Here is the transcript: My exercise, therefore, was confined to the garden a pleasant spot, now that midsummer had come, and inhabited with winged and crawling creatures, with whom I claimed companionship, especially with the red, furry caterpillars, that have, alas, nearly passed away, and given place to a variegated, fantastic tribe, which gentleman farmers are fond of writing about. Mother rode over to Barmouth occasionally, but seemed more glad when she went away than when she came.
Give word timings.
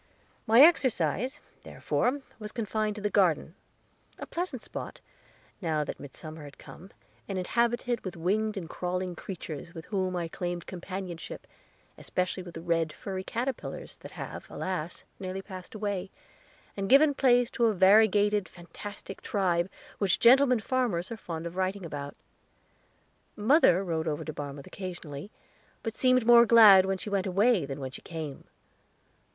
My 0.47 0.61
exercise, 0.61 1.41
therefore, 1.61 2.21
was 2.39 2.51
confined 2.51 2.95
to 2.95 3.03
the 3.03 3.09
garden 3.11 3.53
a 4.17 4.25
pleasant 4.25 4.63
spot, 4.63 4.99
now 5.61 5.83
that 5.83 5.99
midsummer 5.99 6.43
had 6.43 6.57
come, 6.57 6.89
and 7.27 7.37
inhabited 7.37 8.03
with 8.03 8.17
winged 8.17 8.57
and 8.57 8.67
crawling 8.67 9.15
creatures, 9.15 9.75
with 9.75 9.85
whom 9.85 10.15
I 10.15 10.27
claimed 10.27 10.65
companionship, 10.65 11.45
especially 11.99 12.41
with 12.41 12.55
the 12.55 12.63
red, 12.63 12.91
furry 12.91 13.23
caterpillars, 13.23 13.97
that 13.97 14.13
have, 14.13 14.49
alas, 14.49 15.03
nearly 15.19 15.43
passed 15.43 15.75
away, 15.75 16.09
and 16.75 16.89
given 16.89 17.13
place 17.13 17.51
to 17.51 17.65
a 17.67 17.73
variegated, 17.75 18.49
fantastic 18.49 19.21
tribe, 19.21 19.69
which 19.99 20.19
gentleman 20.19 20.61
farmers 20.61 21.11
are 21.11 21.15
fond 21.15 21.45
of 21.45 21.55
writing 21.55 21.85
about. 21.85 22.15
Mother 23.35 23.83
rode 23.83 24.07
over 24.07 24.25
to 24.25 24.33
Barmouth 24.33 24.65
occasionally, 24.65 25.29
but 25.83 25.93
seemed 25.93 26.25
more 26.25 26.47
glad 26.47 26.87
when 26.87 26.97
she 26.97 27.11
went 27.11 27.27
away 27.27 27.67
than 27.67 27.79
when 27.79 27.91
she 27.91 28.01
came. 28.01 28.45